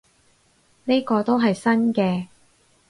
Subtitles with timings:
[0.85, 2.25] 呢個都係新嘅